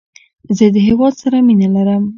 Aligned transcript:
زه 0.57 0.65
د 0.73 0.77
هیواد 0.87 1.13
سره 1.21 1.37
مینه 1.47 1.67
لرم. 1.75 2.03